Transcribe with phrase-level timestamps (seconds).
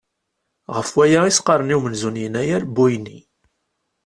[0.75, 3.19] Ɣef waya i as-qqaren i umenzu n yennayer Buyni.